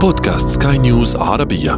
بودكاست 0.00 0.48
سكاي 0.48 0.78
نيوز 0.78 1.16
عربية 1.16 1.72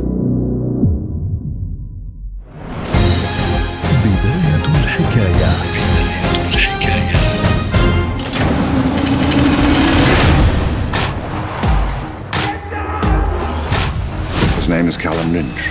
بداية 4.04 4.64
الحكاية 4.84 5.48
His 14.58 14.68
name 14.68 14.86
is 14.88 14.96
Callum 14.96 15.32
Lynch. 15.32 15.62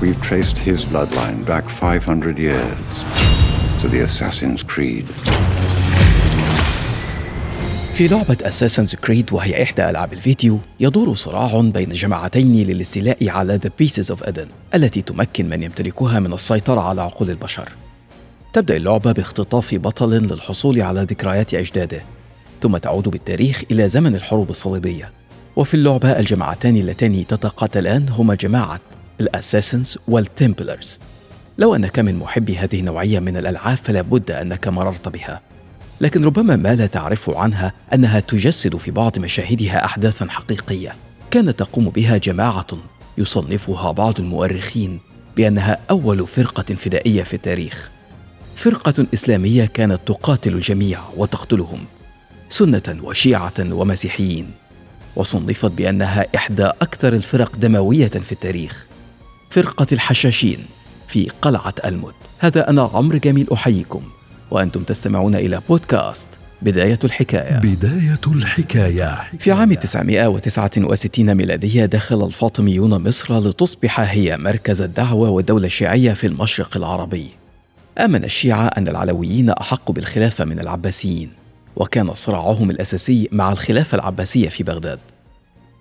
We've 0.00 0.20
traced 0.22 0.58
his 0.58 0.84
bloodline 0.84 1.44
back 1.44 1.68
500 1.68 2.38
years 2.38 2.78
to 3.80 3.88
the 3.88 4.00
Assassin's 4.00 4.62
Creed. 4.62 5.08
في 7.95 8.07
لعبة 8.07 8.37
أساسنز 8.41 8.95
كريد 8.95 9.33
وهي 9.33 9.63
إحدى 9.63 9.89
ألعاب 9.89 10.13
الفيديو 10.13 10.59
يدور 10.79 11.15
صراع 11.15 11.61
بين 11.61 11.89
جماعتين 11.89 12.67
للاستيلاء 12.67 13.29
على 13.29 13.59
The 13.59 13.69
Pieces 13.83 14.15
of 14.15 14.29
Eden 14.29 14.75
التي 14.75 15.01
تمكن 15.01 15.49
من 15.49 15.63
يمتلكها 15.63 16.19
من 16.19 16.33
السيطرة 16.33 16.81
على 16.81 17.01
عقول 17.01 17.29
البشر. 17.29 17.69
تبدأ 18.53 18.75
اللعبة 18.75 19.11
باختطاف 19.11 19.75
بطل 19.75 20.09
للحصول 20.09 20.81
على 20.81 21.01
ذكريات 21.01 21.53
أجداده 21.53 22.01
ثم 22.61 22.77
تعود 22.77 23.09
بالتاريخ 23.09 23.61
إلى 23.71 23.87
زمن 23.87 24.15
الحروب 24.15 24.49
الصليبية. 24.49 25.11
وفي 25.55 25.73
اللعبة 25.73 26.19
الجماعتان 26.19 26.77
اللتان 26.77 27.27
تتقاتلان 27.27 28.09
هما 28.09 28.35
جماعة 28.35 28.79
الأساسنز 29.21 29.97
والتمبلرز 30.07 30.99
لو 31.57 31.75
أنك 31.75 31.99
من 31.99 32.15
محبي 32.15 32.57
هذه 32.57 32.79
النوعية 32.79 33.19
من 33.19 33.37
الألعاب 33.37 33.77
فلا 33.77 34.01
بد 34.01 34.31
أنك 34.31 34.67
مررت 34.67 35.07
بها. 35.07 35.54
لكن 36.01 36.25
ربما 36.25 36.55
ما 36.55 36.75
لا 36.75 36.85
تعرف 36.87 37.29
عنها 37.29 37.73
أنها 37.93 38.19
تجسد 38.19 38.77
في 38.77 38.91
بعض 38.91 39.19
مشاهدها 39.19 39.85
احداثا 39.85 40.27
حقيقية؟ 40.29 40.95
كانت 41.31 41.59
تقوم 41.59 41.89
بها 41.89 42.17
جماعة 42.17 42.67
يصنفها 43.17 43.91
بعض 43.91 44.19
المؤرخين 44.19 44.99
بأنها 45.37 45.77
أول 45.89 46.27
فرقة 46.27 46.75
فدائية 46.75 47.23
في 47.23 47.33
التاريخ. 47.33 47.89
فرقة 48.55 49.05
إسلامية 49.13 49.65
كانت 49.65 49.99
تقاتل 50.05 50.53
الجميع 50.53 50.99
وتقتلهم 51.17 51.85
سنة 52.49 52.99
وشيعة 53.03 53.53
ومسيحيين 53.59 54.51
وصنفت 55.15 55.71
بأنها 55.71 56.25
إحدى 56.35 56.65
أكثر 56.65 57.13
الفرق 57.13 57.55
دموية 57.55 58.07
في 58.07 58.31
التاريخ. 58.31 58.85
فرقة 59.49 59.87
الحشاشين 59.91 60.65
في 61.07 61.31
قلعة 61.41 61.73
المد. 61.85 62.13
هذا 62.39 62.69
أنا 62.69 62.89
عمرو 62.93 63.17
جميل 63.17 63.47
أحييكم. 63.53 64.01
وأنتم 64.51 64.83
تستمعون 64.83 65.35
إلى 65.35 65.61
بودكاست 65.69 66.27
بداية 66.61 66.99
الحكاية. 67.03 67.59
بداية 67.59 68.19
الحكاية. 68.27 69.17
في 69.39 69.51
عام 69.51 69.73
969 69.73 71.35
ميلادية 71.35 71.85
دخل 71.85 72.25
الفاطميون 72.25 73.07
مصر 73.07 73.39
لتصبح 73.39 73.99
هي 73.99 74.37
مركز 74.37 74.81
الدعوة 74.81 75.29
والدولة 75.29 75.65
الشيعية 75.65 76.13
في 76.13 76.27
المشرق 76.27 76.77
العربي. 76.77 77.29
آمن 77.97 78.23
الشيعة 78.23 78.67
أن 78.67 78.87
العلويين 78.87 79.49
أحق 79.49 79.91
بالخلافة 79.91 80.45
من 80.45 80.59
العباسيين 80.59 81.29
وكان 81.75 82.13
صراعهم 82.13 82.69
الأساسي 82.69 83.29
مع 83.31 83.51
الخلافة 83.51 83.95
العباسية 83.95 84.49
في 84.49 84.63
بغداد. 84.63 84.99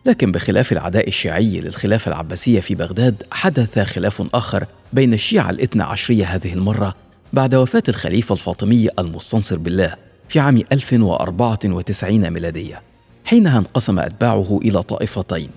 لكن 0.07 0.33
بخلاف 0.33 0.73
العداء 0.73 1.09
الشيعي 1.09 1.61
للخلافة 1.61 2.09
العباسية 2.09 2.61
في 2.61 2.75
بغداد 2.75 3.23
حدث 3.31 3.79
خلاف 3.79 4.23
آخر 4.35 4.67
بين 4.93 5.15
الشيعة 5.15 5.51
الاثنى 5.51 5.83
عشرية 5.83 6.25
هذه 6.25 6.53
المرة 6.53 6.95
بعد 7.35 7.55
وفاة 7.55 7.83
الخليفة 7.89 8.33
الفاطمي 8.33 8.89
المستنصر 8.99 9.57
بالله 9.57 9.95
في 10.29 10.41
عام 10.41 10.63
1094 10.73 12.31
ميلادية 12.31 12.83
حينها 13.25 13.59
انقسم 13.59 13.99
أتباعه 13.99 14.59
إلى 14.63 14.83
طائفتين 14.83 15.51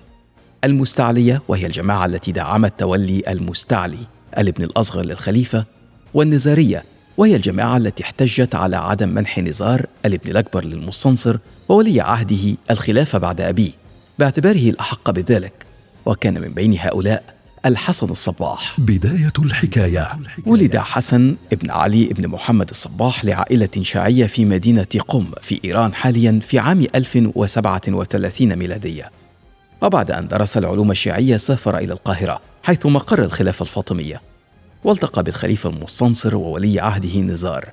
المستعلية 0.64 1.42
وهي 1.48 1.66
الجماعة 1.66 2.06
التي 2.06 2.32
دعمت 2.32 2.72
تولي 2.78 3.22
المستعلي 3.28 4.06
الابن 4.38 4.64
الأصغر 4.64 5.02
للخليفة 5.02 5.64
والنزارية 6.14 6.84
وهي 7.16 7.36
الجماعة 7.36 7.76
التي 7.76 8.02
احتجت 8.02 8.54
على 8.54 8.76
عدم 8.76 9.08
منح 9.08 9.38
نزار 9.38 9.86
الابن 10.06 10.30
الأكبر 10.30 10.64
للمستنصر 10.64 11.38
وولي 11.68 12.00
عهده 12.00 12.56
الخلافة 12.70 13.18
بعد 13.18 13.40
أبيه 13.40 13.72
باعتباره 14.18 14.70
الأحق 14.70 15.10
بذلك 15.10 15.66
وكان 16.06 16.40
من 16.40 16.48
بين 16.48 16.78
هؤلاء 16.78 17.37
الحسن 17.66 18.10
الصباح. 18.10 18.80
بداية 18.80 19.32
الحكاية. 19.38 20.16
ولد 20.46 20.76
حسن 20.76 21.36
ابن 21.52 21.70
علي 21.70 22.10
ابن 22.10 22.28
محمد 22.28 22.70
الصباح 22.70 23.24
لعائلة 23.24 23.68
شيعية 23.82 24.26
في 24.26 24.44
مدينة 24.44 24.86
قم 25.08 25.26
في 25.42 25.60
إيران 25.64 25.94
حاليا 25.94 26.40
في 26.42 26.58
عام 26.58 26.86
1037 26.94 28.56
ميلادية. 28.56 29.10
وبعد 29.82 30.10
أن 30.10 30.28
درس 30.28 30.56
العلوم 30.56 30.90
الشيعية 30.90 31.36
سافر 31.36 31.78
إلى 31.78 31.92
القاهرة 31.92 32.40
حيث 32.62 32.86
مقر 32.86 33.24
الخلافة 33.24 33.62
الفاطمية. 33.62 34.20
والتقى 34.84 35.22
بالخليفة 35.22 35.70
المستنصر 35.70 36.36
وولي 36.36 36.80
عهده 36.80 37.20
نزار. 37.20 37.68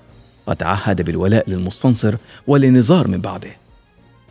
وتعهد 0.47 1.01
بالولاء 1.01 1.49
للمستنصر 1.49 2.15
ولنزار 2.47 3.07
من 3.07 3.21
بعده. 3.21 3.64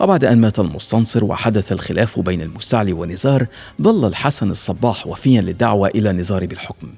وبعد 0.00 0.24
أن 0.24 0.38
مات 0.38 0.58
المستنصر 0.58 1.24
وحدث 1.24 1.72
الخلاف 1.72 2.20
بين 2.20 2.42
المستعلي 2.42 2.92
ونزار 2.92 3.46
ظل 3.82 4.04
الحسن 4.04 4.50
الصباح 4.50 5.06
وفيا 5.06 5.40
للدعوة 5.40 5.88
إلى 5.88 6.12
نزار 6.12 6.46
بالحكم. 6.46 6.88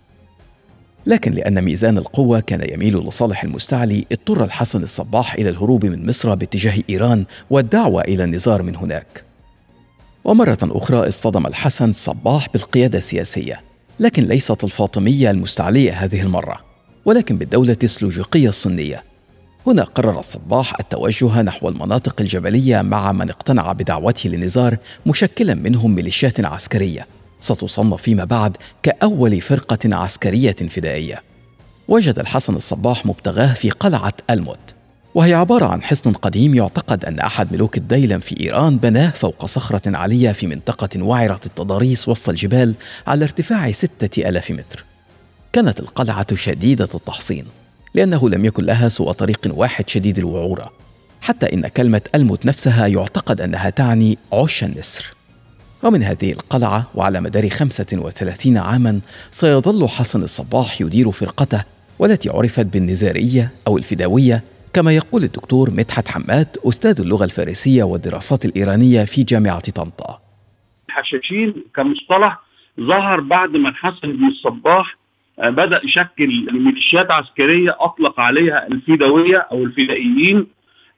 لكن 1.06 1.32
لأن 1.32 1.62
ميزان 1.62 1.98
القوة 1.98 2.40
كان 2.40 2.70
يميل 2.72 2.98
لصالح 2.98 3.44
المستعلي 3.44 4.06
اضطر 4.12 4.44
الحسن 4.44 4.82
الصباح 4.82 5.34
إلى 5.34 5.50
الهروب 5.50 5.86
من 5.86 6.08
مصر 6.08 6.34
باتجاه 6.34 6.82
إيران 6.90 7.24
والدعوة 7.50 8.02
إلى 8.02 8.24
النزار 8.24 8.62
من 8.62 8.76
هناك. 8.76 9.24
ومرة 10.24 10.58
أخرى 10.62 11.08
اصطدم 11.08 11.46
الحسن 11.46 11.90
الصباح 11.90 12.48
بالقيادة 12.52 12.98
السياسية 12.98 13.60
لكن 14.00 14.22
ليست 14.22 14.64
الفاطمية 14.64 15.30
المستعلية 15.30 15.92
هذه 15.92 16.22
المرة 16.22 16.56
ولكن 17.04 17.36
بالدولة 17.36 17.76
السلوجقية 17.82 18.48
السنية. 18.48 19.05
هنا 19.66 19.84
قرر 19.84 20.20
الصباح 20.20 20.74
التوجه 20.80 21.42
نحو 21.42 21.68
المناطق 21.68 22.20
الجبلية 22.20 22.82
مع 22.82 23.12
من 23.12 23.30
اقتنع 23.30 23.72
بدعوته 23.72 24.30
للنزار 24.30 24.76
مشكلا 25.06 25.54
منهم 25.54 25.94
ميليشيات 25.94 26.46
عسكرية. 26.46 27.06
ستصنف 27.40 28.02
فيما 28.02 28.24
بعد 28.24 28.56
كأول 28.82 29.40
فرقة 29.40 29.96
عسكرية 29.96 30.52
فدائية 30.52 31.22
وجد 31.88 32.18
الحسن 32.18 32.54
الصباح 32.54 33.06
مبتغاه 33.06 33.54
في 33.54 33.70
قلعة 33.70 34.12
الموت. 34.30 34.58
وهي 35.14 35.34
عبارة 35.34 35.66
عن 35.66 35.82
حصن 35.82 36.12
قديم 36.12 36.54
يعتقد 36.54 37.04
أن 37.04 37.18
أحد 37.18 37.52
ملوك 37.52 37.76
الديلم 37.76 38.20
في 38.20 38.40
إيران 38.40 38.76
بناه 38.76 39.10
فوق 39.10 39.46
صخرة 39.46 39.96
عالية 39.96 40.32
في 40.32 40.46
منطقة 40.46 41.02
وعرة 41.02 41.40
التضاريس 41.46 42.08
وسط 42.08 42.28
الجبال 42.28 42.74
على 43.06 43.24
ارتفاع 43.24 43.72
ستة 43.72 44.28
ألاف 44.28 44.50
متر. 44.50 44.84
كانت 45.52 45.80
القلعة 45.80 46.34
شديدة 46.34 46.88
التحصين. 46.94 47.44
لأنه 47.96 48.28
لم 48.28 48.44
يكن 48.44 48.64
لها 48.64 48.88
سوى 48.88 49.12
طريق 49.12 49.40
واحد 49.46 49.88
شديد 49.88 50.18
الوعورة 50.18 50.72
حتى 51.20 51.46
إن 51.54 51.68
كلمة 51.68 52.00
الموت 52.14 52.46
نفسها 52.46 52.86
يعتقد 52.86 53.40
أنها 53.40 53.70
تعني 53.70 54.18
عش 54.32 54.64
النسر. 54.64 55.06
ومن 55.82 56.02
هذه 56.02 56.32
القلعة 56.32 56.90
وعلى 56.94 57.20
مدار 57.20 57.48
35 57.48 58.56
عاما 58.56 59.00
سيظل 59.30 59.88
حسن 59.88 60.22
الصباح 60.22 60.80
يدير 60.80 61.10
فرقته 61.10 61.64
والتي 61.98 62.28
عرفت 62.28 62.66
بالنزارية 62.66 63.50
أو 63.66 63.78
الفداوية 63.78 64.42
كما 64.72 64.92
يقول 64.92 65.24
الدكتور 65.24 65.70
مدحت 65.70 66.08
حماد 66.08 66.48
أستاذ 66.64 67.00
اللغة 67.00 67.24
الفارسية 67.24 67.82
والدراسات 67.82 68.44
الإيرانية 68.44 69.04
في 69.04 69.22
جامعة 69.22 69.70
طنطا. 69.70 70.20
الحشاشين 70.88 71.54
كمصطلح 71.76 72.40
ظهر 72.80 73.20
بعد 73.20 73.50
ما 73.50 73.68
الحسن 73.68 74.12
بن 74.12 74.26
الصباح 74.28 74.96
بدأ 75.38 75.80
يشكل 75.84 76.46
ميليشيات 76.52 77.10
عسكرية 77.10 77.76
أطلق 77.80 78.20
عليها 78.20 78.66
الفدويه 78.66 79.36
أو 79.38 79.64
الفدائيين 79.64 80.46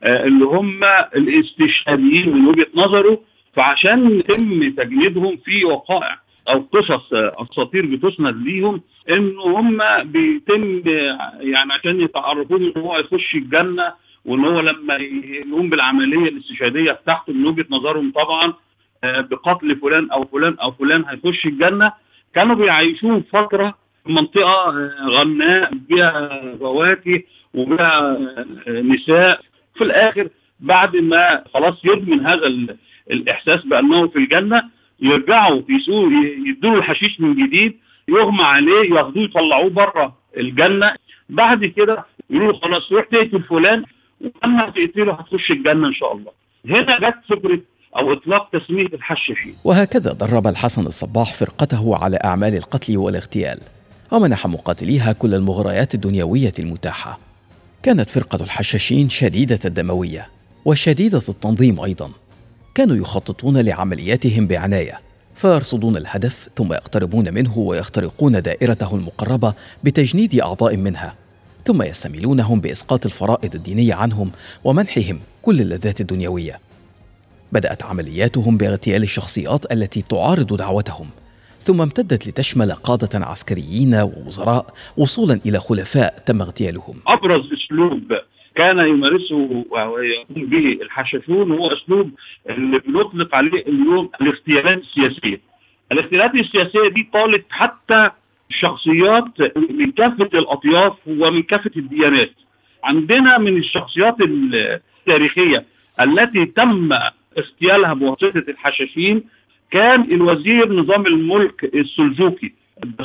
آه، 0.02 0.24
اللي 0.26 0.44
هم 0.44 0.84
الاستشهاديين 1.16 2.36
من 2.36 2.46
وجهة 2.48 2.66
نظره 2.74 3.20
فعشان 3.54 4.10
يتم 4.18 4.70
تجنيدهم 4.70 5.36
في 5.36 5.64
وقائع 5.64 6.18
أو 6.48 6.60
قصص 6.72 7.12
آه، 7.12 7.36
أساطير 7.52 7.86
بتسند 7.86 8.36
ليهم 8.36 8.80
ان 9.10 9.38
هم 9.38 9.78
بيتم 10.02 10.82
يعني 11.40 11.72
عشان 11.72 12.00
يتعرفون 12.00 12.62
إن 12.64 12.72
هو 12.82 12.98
يخش 12.98 13.34
الجنة 13.34 13.92
وإن 14.24 14.44
هو 14.44 14.60
لما 14.60 14.94
يقوم 14.96 15.70
بالعملية 15.70 16.28
الاستشهادية 16.28 16.92
بتاعته 16.92 17.32
من 17.32 17.46
وجهة 17.46 17.66
نظرهم 17.70 18.12
طبعا 18.12 18.52
بقتل 19.04 19.76
فلان 19.76 20.10
أو 20.10 20.24
فلان 20.24 20.54
أو 20.62 20.72
فلان 20.72 21.04
هيخش 21.08 21.46
الجنة. 21.46 21.92
كانوا 22.34 22.54
بيعيشوه 22.56 23.22
فترة 23.32 23.74
منطقة 24.08 24.70
غناء 25.08 25.70
بها 25.90 26.40
فواكه 26.60 27.22
وبها 27.54 28.18
نساء. 28.68 29.40
في 29.74 29.84
الآخر 29.84 30.28
بعد 30.60 30.96
ما 30.96 31.44
خلاص 31.54 31.74
يدمن 31.84 32.26
هذا 32.26 32.46
الإحساس 33.10 33.64
بأنه 33.64 34.08
في 34.08 34.16
الجنة 34.18 34.62
يرجعوا 35.00 35.62
يسوق 35.68 36.08
يدوا 36.46 36.76
الحشيش 36.76 37.20
من 37.20 37.46
جديد 37.46 37.76
يغمى 38.08 38.42
عليه 38.42 38.94
ياخدوه 38.94 39.22
يطلعوه 39.22 39.70
بره 39.70 40.16
الجنة. 40.36 40.94
بعد 41.28 41.64
كده 41.64 42.04
يقولوا 42.30 42.52
خلاص 42.58 42.92
روح 42.92 43.04
تقتل 43.04 43.42
فلان 43.42 43.84
ولما 44.20 44.70
تقتله 44.70 45.12
هتخش 45.12 45.50
الجنة 45.50 45.88
إن 45.88 45.94
شاء 45.94 46.12
الله. 46.12 46.32
هنا 46.68 46.98
جت 46.98 47.18
فكرة 47.28 47.60
أو 47.96 48.12
إطلاق 48.12 48.50
تسمية 48.52 48.86
الحشاشين 48.86 49.54
وهكذا 49.64 50.12
درب 50.12 50.46
الحسن 50.46 50.86
الصباح 50.86 51.34
فرقته 51.34 51.96
على 51.96 52.18
أعمال 52.24 52.54
القتل 52.56 52.96
والاغتيال. 52.96 53.58
ومنح 54.12 54.46
مقاتليها 54.46 55.12
كل 55.12 55.34
المغريات 55.34 55.94
الدنيوية 55.94 56.52
المتاحة. 56.58 57.18
كانت 57.82 58.10
فرقة 58.10 58.42
الحشاشين 58.42 59.08
شديدة 59.08 59.58
الدموية 59.64 60.28
وشديدة 60.64 61.22
التنظيم 61.28 61.80
أيضا. 61.80 62.10
كانوا 62.74 62.96
يخططون 62.96 63.58
لعملياتهم 63.58 64.46
بعناية 64.46 65.00
فيرصدون 65.36 65.96
الهدف 65.96 66.48
ثم 66.56 66.72
يقتربون 66.72 67.34
منه 67.34 67.58
ويخترقون 67.58 68.42
دائرته 68.42 68.94
المقربة 68.94 69.54
بتجنيد 69.84 70.40
أعضاء 70.40 70.76
منها. 70.76 71.14
ثم 71.66 71.82
يستميلونهم 71.82 72.60
بإسقاط 72.60 73.06
الفرائض 73.06 73.54
الدينية 73.54 73.94
عنهم 73.94 74.30
ومنحهم 74.64 75.20
كل 75.42 75.60
اللذات 75.60 76.00
الدنيوية. 76.00 76.60
بدأت 77.52 77.82
عملياتهم 77.82 78.56
باغتيال 78.56 79.02
الشخصيات 79.02 79.72
التي 79.72 80.02
تعارض 80.02 80.56
دعوتهم 80.56 81.08
ثم 81.68 81.82
امتدت 81.82 82.28
لتشمل 82.28 82.72
قادة 82.72 83.08
عسكريين 83.14 83.94
ووزراء 83.94 84.74
وصولا 84.96 85.40
إلى 85.46 85.58
خلفاء 85.60 86.18
تم 86.26 86.40
اغتيالهم 86.42 86.94
أبرز 87.06 87.52
أسلوب 87.52 88.18
كان 88.54 88.78
يمارسه 88.78 89.64
ويقوم 89.70 90.46
به 90.46 90.78
الحشاشون 90.82 91.52
هو 91.52 91.72
أسلوب 91.72 92.10
اللي 92.50 92.78
بنطلق 92.78 93.34
عليه 93.34 93.62
اليوم 93.66 94.10
الاغتيالات 94.20 94.78
السياسية. 94.78 95.40
الاغتيالات 95.92 96.34
السياسية 96.34 96.88
دي 96.88 97.10
طالت 97.12 97.44
حتى 97.50 98.10
شخصيات 98.50 99.56
من 99.70 99.92
كافة 99.92 100.38
الأطياف 100.38 100.92
ومن 101.06 101.42
كافة 101.42 101.70
الديانات. 101.76 102.30
عندنا 102.84 103.38
من 103.38 103.56
الشخصيات 103.56 104.16
التاريخية 104.20 105.64
التي 106.00 106.44
تم 106.44 106.88
اغتيالها 107.38 107.94
بواسطة 107.94 108.44
الحشاشين 108.48 109.24
كان 109.70 110.00
الوزير 110.02 110.72
نظام 110.72 111.06
الملك 111.06 111.64
السلجوقي. 111.74 112.52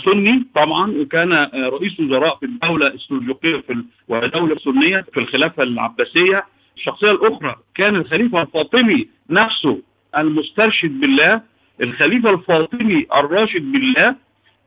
سني 0.05 0.45
طبعا 0.55 0.91
وكان 0.91 1.33
رئيس 1.55 1.99
وزراء 1.99 2.37
في 2.37 2.45
الدولة 2.45 2.87
السلجوقية 2.87 3.57
في 3.57 3.83
ودولة 4.07 4.55
سنية 4.55 5.05
في 5.13 5.19
الخلافة 5.19 5.63
العباسية. 5.63 6.43
الشخصية 6.77 7.11
الأخرى 7.11 7.55
كان 7.75 7.95
الخليفة 7.95 8.41
الفاطمي 8.41 9.07
نفسه 9.29 9.81
المسترشد 10.17 10.99
بالله. 10.99 11.41
الخليفة 11.81 12.29
الفاطمي 12.29 13.05
الراشد 13.15 13.71
بالله. 13.71 14.15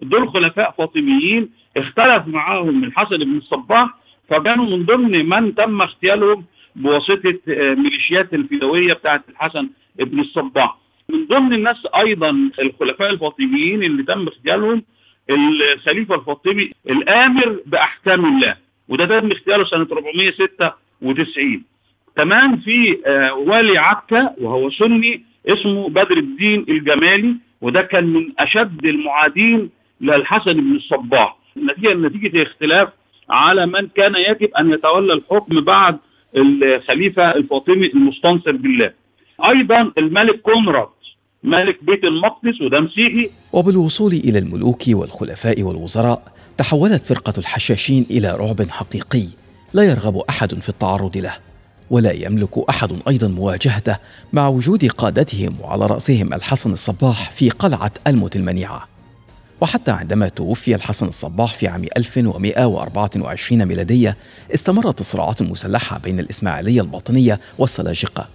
دول 0.03 0.29
خلفاء 0.29 0.75
فاطميين. 0.79 1.51
اختلف 1.77 2.27
معاهم 2.27 2.85
الحسن 2.85 3.17
بن 3.19 3.37
الصباح. 3.37 3.89
فكانوا 4.29 4.65
من 4.67 4.85
ضمن 4.85 5.29
من 5.29 5.55
تم 5.55 5.83
اغتيالهم 5.83 6.45
بواسطة 6.77 7.39
ميليشيات 7.49 8.35
الفدويه 8.35 8.93
بتاعة 8.93 9.25
الحسن 9.29 9.71
بن 9.99 10.21
الصباح. 10.21 10.79
من 11.09 11.27
ضمن 11.27 11.53
الناس 11.53 11.87
أيضا 11.97 12.51
الخلفاء 12.61 13.11
الفاطميين 13.11 13.83
اللي 13.83 14.03
تم 14.03 14.21
اغتيالهم 14.27 14.83
الخليفة 15.31 16.15
الفاطمي 16.15 16.71
الآمر 16.91 17.61
بأحكام 17.67 18.25
الله 18.25 18.57
وده 18.89 19.05
تم 19.21 19.31
اغتياله 19.31 19.65
سنة 19.65 19.87
496 19.93 21.63
كمان 22.17 22.57
في 22.57 22.99
آه 23.07 23.35
والي 23.35 23.79
عكا 23.79 24.35
وهو 24.41 24.71
سني 24.71 25.23
اسمه 25.49 25.89
بدر 25.89 26.17
الدين 26.17 26.67
الجمالي 26.69 27.35
وده 27.61 27.83
كان 27.83 28.07
من 28.07 28.33
أشد 28.39 28.85
المعادين 28.87 29.71
للحسن 30.01 30.53
بن 30.53 30.77
الصباح 30.77 31.37
نتيجة 31.57 31.95
نتيجة 31.95 32.43
اختلاف 32.43 32.89
على 33.31 33.67
من 33.67 33.89
كان 33.97 34.15
يجب 34.17 34.51
أن 34.55 34.71
يتولى 34.73 35.13
الحكم 35.13 35.61
بعد 35.61 35.99
الخليفة 36.37 37.35
الفاطمي 37.37 37.87
المستنصر 37.87 38.53
بالله. 38.53 38.93
أيضا 39.49 39.93
الملك 39.99 40.41
كونراد 40.41 40.89
ملك 41.47 41.85
بيت 41.85 42.05
المقدس 42.05 42.61
وده 42.61 42.81
مسيحي. 42.81 43.31
وبالوصول 43.53 44.13
إلى 44.13 44.39
الملوك 44.39 44.83
والخلفاء 44.89 45.63
والوزراء 45.63 46.23
تحولت 46.59 47.07
فرقة 47.07 47.33
الحشاشين 47.39 48.07
إلى 48.11 48.37
رعب 48.37 48.71
حقيقي 48.71 49.27
لا 49.73 49.83
يرغب 49.83 50.17
أحد 50.17 50.55
في 50.61 50.69
التعرض 50.69 51.17
له 51.17 51.33
ولا 51.91 52.13
يملك 52.13 52.69
أحد 52.71 52.93
أيضا 53.09 53.29
مواجهته 53.29 53.97
مع 54.33 54.49
وجود 54.49 54.85
قادتهم 54.85 55.57
وعلى 55.63 55.87
رأسهم 55.87 56.35
الحسن 56.35 56.73
الصباح 56.73 57.31
في 57.31 57.51
قلعة 57.51 57.91
الموت 58.07 58.37
المنيعة. 58.37 58.89
وحتى 59.61 59.91
عندما 59.91 60.29
توفي 60.29 60.75
الحسن 60.75 61.07
الصباح 61.07 61.55
في 61.55 61.69
عام 61.69 61.85
1124 61.97 63.65
ميلادية 63.65 64.17
استمرت 64.55 65.01
الصراعات 65.01 65.41
المسلحة 65.41 65.99
بين 65.99 66.21
الإسماعيلية 66.21 66.81
الباطنية 66.81 67.41
والسلاجقة. 67.59 68.29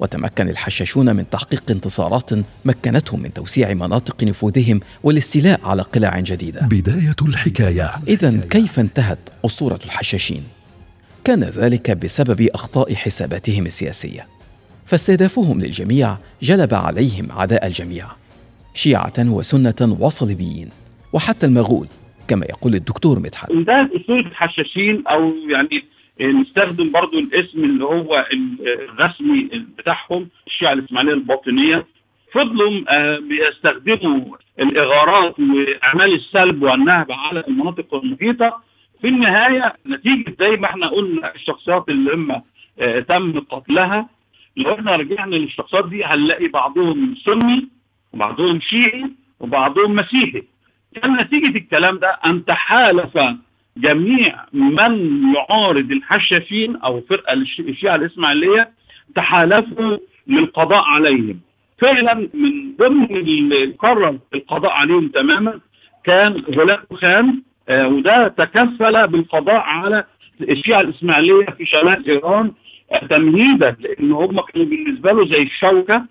وتمكن 0.00 0.48
الحشاشون 0.48 1.16
من 1.16 1.30
تحقيق 1.30 1.62
انتصارات 1.70 2.30
مكنتهم 2.64 3.22
من 3.22 3.32
توسيع 3.32 3.74
مناطق 3.74 4.24
نفوذهم 4.24 4.80
والاستيلاء 5.02 5.60
على 5.64 5.82
قلاع 5.82 6.20
جديدة. 6.20 6.60
بداية 6.60 7.28
الحكاية. 7.28 7.90
إذا 8.08 8.40
كيف 8.50 8.80
انتهت 8.80 9.18
أسطورة 9.44 9.80
الحشاشين؟ 9.84 10.42
كان 11.24 11.44
ذلك 11.44 11.90
بسبب 11.90 12.48
أخطاء 12.54 12.94
حساباتهم 12.94 13.66
السياسية. 13.66 14.26
فاستهدافهم 14.86 15.60
للجميع 15.60 16.16
جلب 16.42 16.74
عليهم 16.74 17.32
عداء 17.32 17.66
الجميع 17.66 18.06
شيعة 18.74 19.12
وسنة 19.18 19.96
وصليبيين 20.00 20.68
وحتى 21.12 21.46
المغول 21.46 21.86
كما 22.28 22.46
يقول 22.46 22.74
الدكتور 22.74 23.18
مدحت. 23.18 23.50
إنتهت 23.50 23.90
أسطورة 24.00 24.20
الحشاشين 24.20 25.06
أو 25.06 25.32
يعني 25.52 25.84
نستخدم 26.20 26.90
برضو 26.92 27.18
الاسم 27.18 27.64
اللي 27.64 27.84
هو 27.84 28.26
الرسمي 28.32 29.48
بتاعهم 29.78 30.28
الشيعة 30.46 30.72
الإسماعيلية 30.72 31.12
الباطنية. 31.14 31.86
فضلوا 32.32 33.18
بيستخدموا 33.18 34.36
الإغارات 34.60 35.40
وأعمال 35.40 36.14
السلب 36.14 36.62
والنهب 36.62 37.12
على 37.12 37.44
المناطق 37.48 37.94
المحيطة. 37.94 38.62
في 39.00 39.08
النهاية 39.08 39.76
نتيجة 39.86 40.34
زي 40.40 40.50
ما 40.56 40.66
إحنا 40.66 40.86
قلنا 40.88 41.34
الشخصيات 41.34 41.88
اللي 41.88 42.14
هم 42.14 42.42
تم 43.08 43.40
قتلها. 43.40 44.08
لو 44.56 44.74
إحنا 44.74 44.96
رجعنا 44.96 45.36
للشخصيات 45.36 45.88
دي 45.88 46.04
هنلاقي 46.04 46.48
بعضهم 46.48 47.14
سني 47.24 47.68
وبعضهم 48.12 48.60
شيعي 48.60 49.04
وبعضهم 49.40 49.94
مسيحي. 49.94 50.42
كان 50.94 51.16
نتيجة 51.16 51.56
الكلام 51.58 51.98
ده 51.98 52.08
أن 52.08 52.44
تحالف 52.44 53.18
جميع 53.76 54.44
من 54.52 55.22
يعارض 55.34 55.92
الحشاشين 55.92 56.76
أو 56.76 57.00
فرقة 57.00 57.32
الشيعة 57.60 57.94
الإسماعيلية 57.96 58.70
تحالفوا 59.14 59.96
للقضاء 60.26 60.82
عليهم. 60.84 61.40
فعلا 61.78 62.14
من 62.34 62.76
ضمن 62.76 63.04
اللي 63.16 63.64
قرر 63.78 64.18
القضاء 64.34 64.72
عليهم 64.72 65.08
تماما 65.08 65.60
كان 66.04 66.32
غلام 66.56 66.78
خان 66.94 67.42
آه 67.68 67.88
وده 67.88 68.28
تكفل 68.28 69.08
بالقضاء 69.08 69.60
على 69.60 70.04
الشيعة 70.40 70.80
الإسماعيلية 70.80 71.46
في 71.46 71.66
شمال 71.66 72.08
إيران 72.08 72.52
آه 72.92 73.06
تمهيدا 73.06 73.76
لأن 73.80 74.12
هم 74.12 74.40
كانوا 74.40 74.66
بالنسبة 74.66 75.12
له 75.12 75.26
زي 75.26 75.42
الشوكة. 75.42 76.04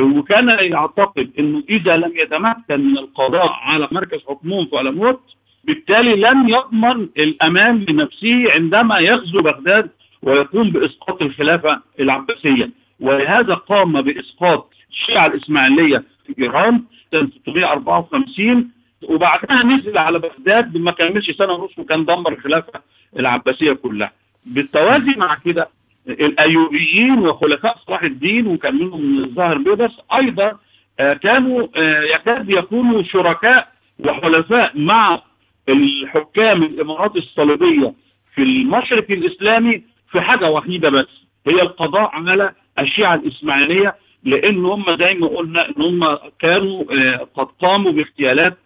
وكان 0.00 0.48
يعتقد 0.48 1.30
إنه 1.38 1.62
إذا 1.70 1.96
لم 1.96 2.12
يتمكن 2.16 2.80
من 2.80 2.98
القضاء 2.98 3.52
على 3.52 3.88
مركز 3.92 4.18
حكمهم 4.28 4.66
في 4.66 4.80
الموت 4.80 5.20
بالتالي 5.64 6.16
لن 6.16 6.48
يضمن 6.48 7.08
الأمان 7.18 7.84
لنفسه 7.88 8.52
عندما 8.52 8.98
يغزو 8.98 9.42
بغداد 9.42 9.90
ويقوم 10.22 10.70
بإسقاط 10.70 11.22
الخلافة 11.22 11.80
العباسية. 12.00 12.70
ولهذا 13.00 13.54
قام 13.54 14.02
بإسقاط 14.02 14.70
الشيعة 14.90 15.26
الإسماعيلية 15.26 16.04
في 16.26 16.42
إيران 16.42 16.82
سنة 17.12 17.28
654 17.44 18.70
وبعدها 19.08 19.62
نزل 19.62 19.98
على 19.98 20.18
بغداد 20.18 20.76
ما 20.76 20.90
كملش 20.90 21.30
سنة 21.30 21.52
ونص 21.52 21.78
وكان 21.78 22.04
دمر 22.04 22.32
الخلافة 22.32 22.80
العباسية 23.18 23.72
كلها. 23.72 24.12
بالتوازي 24.46 25.14
مع 25.16 25.34
كده 25.34 25.68
الأيوبيين 26.08 27.18
وخلفاء 27.18 27.76
صلاح 27.86 28.02
الدين 28.02 28.46
وكان 28.46 28.74
منهم 28.74 29.18
الظاهر 29.24 29.58
بيبرس 29.58 29.98
أيضا 30.16 30.58
آه 31.00 31.14
كانوا 31.14 31.66
آه 31.76 32.02
يكاد 32.02 32.50
يكونوا 32.50 33.02
شركاء 33.02 33.68
وحلفاء 33.98 34.72
مع 34.74 35.20
الحكام 35.68 36.62
الإمارات 36.62 37.16
الصليبية 37.16 37.94
في 38.34 38.42
المشرق 38.42 39.10
الإسلامي 39.10 39.82
في 40.12 40.20
حاجة 40.20 40.50
وحيدة 40.50 40.90
بس 40.90 41.06
هي 41.46 41.62
القضاء 41.62 42.10
على 42.12 42.52
الشيعة 42.78 43.14
الإسماعيلية 43.14 43.94
لأن 44.24 44.64
هم 44.64 44.84
زي 44.98 45.14
ما 45.14 45.26
قلنا 45.26 45.68
إن 45.68 45.82
هم 45.82 46.18
كانوا 46.38 46.84
آه 46.92 47.28
قد 47.34 47.46
قاموا 47.60 47.92
باغتيالات 47.92 48.58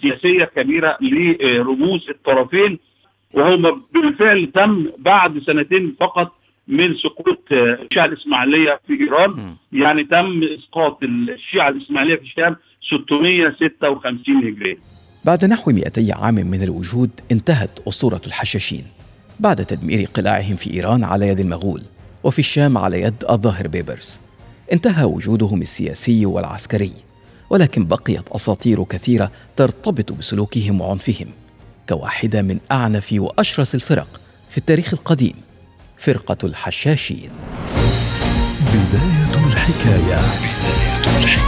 سياسية 0.00 0.44
كبيرة 0.44 0.98
لرموز 1.00 2.08
الطرفين 2.10 2.78
وهو 3.34 3.76
بالفعل 3.94 4.46
تم 4.54 4.86
بعد 4.98 5.38
سنتين 5.38 5.96
فقط 6.00 6.32
من 6.68 6.94
سقوط 6.94 7.38
الشيعة 7.52 8.04
الإسماعيلية 8.04 8.80
في 8.86 9.00
إيران 9.00 9.30
م. 9.30 9.56
يعني 9.72 10.04
تم 10.04 10.42
إسقاط 10.42 10.98
الشيعة 11.02 11.68
الإسماعيلية 11.68 12.16
في 12.16 12.22
الشام 12.22 12.56
656 12.82 14.36
هجرية 14.36 14.76
بعد 15.28 15.44
نحو 15.44 15.70
200 15.70 16.14
عام 16.14 16.34
من 16.34 16.62
الوجود 16.62 17.10
انتهت 17.32 17.70
أسطورة 17.88 18.20
الحشاشين 18.26 18.84
بعد 19.40 19.64
تدمير 19.66 20.08
قلاعهم 20.14 20.56
في 20.56 20.74
إيران 20.74 21.04
على 21.04 21.28
يد 21.28 21.40
المغول 21.40 21.82
وفي 22.24 22.38
الشام 22.38 22.78
على 22.78 23.00
يد 23.02 23.24
الظاهر 23.30 23.68
بيبرز 23.68 24.18
انتهى 24.72 25.04
وجودهم 25.04 25.62
السياسي 25.62 26.26
والعسكري 26.26 26.92
ولكن 27.50 27.86
بقيت 27.86 28.28
أساطير 28.28 28.84
كثيرة 28.84 29.30
ترتبط 29.56 30.12
بسلوكهم 30.12 30.80
وعنفهم 30.80 31.28
كواحدة 31.88 32.42
من 32.42 32.58
أعنف 32.72 33.08
وأشرس 33.12 33.74
الفرق 33.74 34.20
في 34.50 34.58
التاريخ 34.58 34.92
القديم 34.92 35.34
فرقة 35.98 36.46
الحشاشين 36.46 37.30
بدايه 38.72 39.46
الحكاية, 39.46 40.20
بداية 40.20 41.24
الحكاية. 41.24 41.47